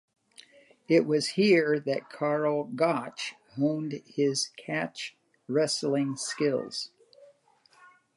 It 0.87 1.05
was 1.05 1.27
here 1.37 1.79
that 1.79 2.09
Karl 2.09 2.63
Gotch 2.63 3.35
honed 3.53 4.01
his 4.07 4.49
catch 4.57 5.15
wrestling 5.47 6.15
skills. 6.17 6.89